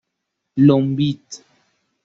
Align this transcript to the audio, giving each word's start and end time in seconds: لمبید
لمبید 0.57 1.43